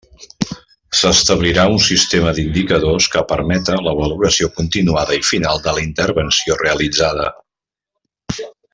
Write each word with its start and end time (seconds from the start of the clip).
S'establirà 0.99 1.65
un 1.73 1.83
sistema 1.87 2.33
d'indicadors 2.37 3.09
que 3.17 3.23
permeta 3.33 3.77
la 3.89 3.95
valoració 4.01 4.51
continuada 4.57 5.21
i 5.21 5.23
final 5.31 5.63
de 5.69 5.77
la 5.79 5.87
intervenció 5.91 6.59
realitzada. 6.67 7.33